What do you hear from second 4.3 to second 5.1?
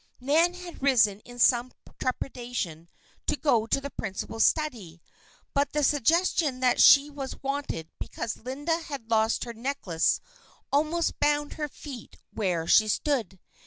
study.